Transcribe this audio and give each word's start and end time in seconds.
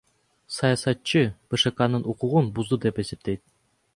Саясатчы 0.53 1.21
БШК 1.53 1.85
анын 1.87 2.07
укугун 2.13 2.51
бузду 2.57 2.83
деп 2.87 3.01
эсептейт. 3.05 3.45